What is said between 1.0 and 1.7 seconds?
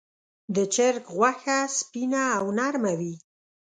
غوښه